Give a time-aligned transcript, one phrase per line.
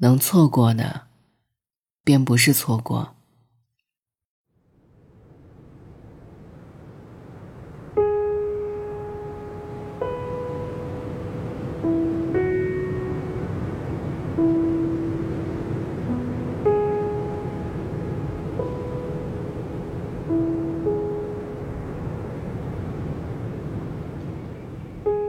[0.00, 1.08] 能错过的，
[2.04, 3.14] 便不是错过。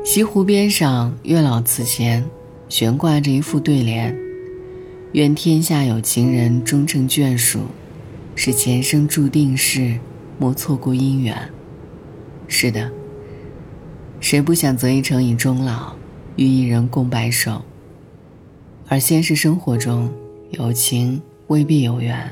[0.06, 2.28] 西湖边上，月老祠前，
[2.68, 4.16] 悬挂着一副对联
[5.14, 7.62] ：“愿天下有情人终成眷属，
[8.36, 10.00] 是前生注定事，
[10.38, 11.36] 莫错过姻缘。”
[12.48, 12.92] 是的，
[14.20, 15.94] 谁不想择一城以终老，
[16.36, 17.62] 与一人共白首？
[18.88, 20.12] 而现实生活中，
[20.52, 22.32] 有情未必有缘，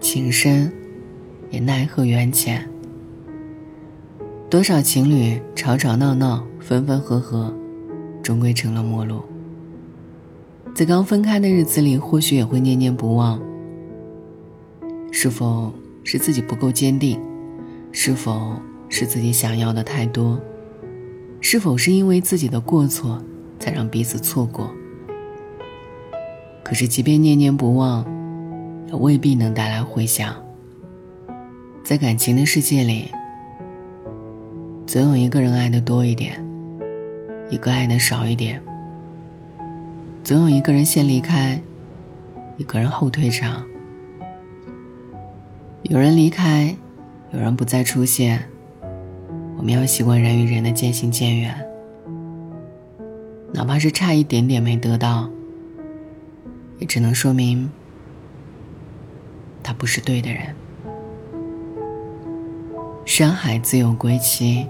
[0.00, 0.72] 情深，
[1.50, 2.68] 也奈何缘浅。
[4.48, 6.44] 多少情侣吵吵闹闹。
[6.60, 7.54] 分分合合，
[8.22, 9.22] 终归成了陌路。
[10.74, 13.40] 在刚分开的日子里，或许也会念念不忘。
[15.12, 15.72] 是否
[16.02, 17.20] 是自己不够坚定？
[17.92, 18.56] 是否
[18.88, 20.40] 是自己想要的太多？
[21.40, 23.22] 是否是因为自己的过错，
[23.60, 24.68] 才让彼此错过？
[26.64, 28.04] 可是，即便念念不忘，
[28.88, 30.34] 也未必能带来回响。
[31.84, 33.12] 在感情的世界里，
[34.88, 36.44] 总有一个人爱的多一点。
[37.48, 38.60] 一个爱的少一点，
[40.24, 41.60] 总有一个人先离开，
[42.56, 43.62] 一个人后退场。
[45.82, 46.74] 有人离开，
[47.30, 48.42] 有人不再出现，
[49.58, 51.54] 我们要习惯人与人的渐行渐远。
[53.52, 55.28] 哪怕是差一点点没得到，
[56.78, 57.70] 也只能说明
[59.62, 60.56] 他不是对的人。
[63.04, 64.66] 山海自有归期，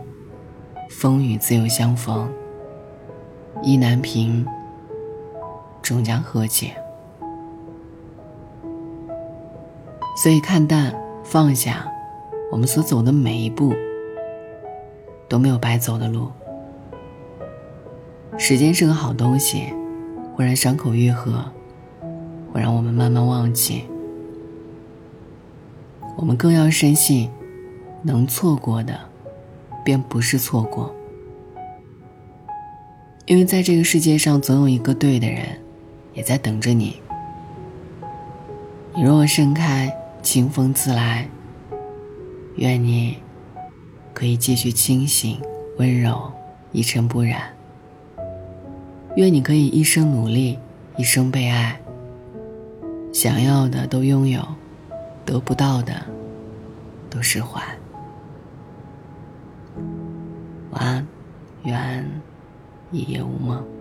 [0.90, 2.28] 风雨自有相逢。
[3.62, 4.44] 意难平，
[5.84, 6.74] 终将和解。
[10.16, 11.86] 所以，看淡、放下，
[12.50, 13.74] 我们所走的每一步，
[15.28, 16.30] 都没有白走的路。
[18.38, 19.72] 时间是个好东西，
[20.34, 21.44] 会让伤口愈合，
[22.52, 23.84] 会让我们慢慢忘记。
[26.16, 27.30] 我们更要深信，
[28.02, 28.98] 能错过的，
[29.84, 30.94] 便不是错过。
[33.26, 35.58] 因为在这个世界上，总有一个对的人，
[36.14, 37.00] 也在等着你。
[38.94, 39.92] 你若盛开，
[40.22, 41.28] 清风自来。
[42.56, 43.18] 愿你
[44.12, 45.40] 可以继续清醒、
[45.78, 46.32] 温柔、
[46.70, 47.52] 一尘不染。
[49.16, 50.58] 愿你可以一生努力，
[50.96, 51.80] 一生被爱。
[53.12, 54.40] 想要的都拥有，
[55.24, 55.94] 得不到的
[57.10, 57.60] 都释怀。
[60.70, 61.06] 晚安，
[61.64, 62.22] 愿。
[62.92, 63.73] 一夜无梦。